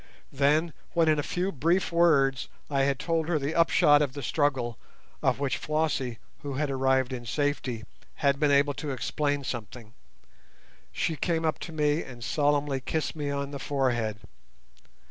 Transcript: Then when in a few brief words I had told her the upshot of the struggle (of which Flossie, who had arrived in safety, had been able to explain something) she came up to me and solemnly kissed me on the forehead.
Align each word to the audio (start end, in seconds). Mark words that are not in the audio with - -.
Then 0.31 0.73
when 0.93 1.07
in 1.07 1.19
a 1.19 1.21
few 1.21 1.51
brief 1.51 1.91
words 1.91 2.49
I 2.71 2.81
had 2.85 2.97
told 2.97 3.27
her 3.27 3.37
the 3.37 3.53
upshot 3.53 4.01
of 4.01 4.13
the 4.13 4.23
struggle 4.23 4.79
(of 5.21 5.37
which 5.39 5.57
Flossie, 5.59 6.17
who 6.39 6.53
had 6.55 6.71
arrived 6.71 7.13
in 7.13 7.23
safety, 7.23 7.83
had 8.15 8.39
been 8.39 8.49
able 8.49 8.73
to 8.73 8.89
explain 8.89 9.43
something) 9.43 9.93
she 10.91 11.15
came 11.15 11.45
up 11.45 11.59
to 11.59 11.71
me 11.71 12.01
and 12.01 12.23
solemnly 12.23 12.81
kissed 12.81 13.15
me 13.15 13.29
on 13.29 13.51
the 13.51 13.59
forehead. 13.59 14.21